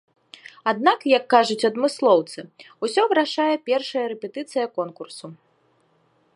Аднак, 0.71 0.99
як 1.17 1.23
кажуць 1.33 1.65
адмыслоўцы, 1.69 2.39
усё 2.87 3.01
вырашае 3.11 3.53
першая 3.71 4.05
рэпетыцыя 4.13 4.65
конкурсу. 4.81 5.27